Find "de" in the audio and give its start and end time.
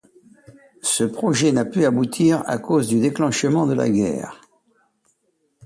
3.67-3.73